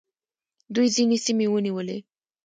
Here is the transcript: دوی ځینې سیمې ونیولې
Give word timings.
دوی 0.73 0.87
ځینې 0.95 1.17
سیمې 1.25 1.47
ونیولې 1.49 1.97